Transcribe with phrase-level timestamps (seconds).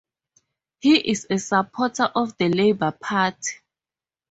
[0.79, 3.59] He is a supporter of the Labour Party.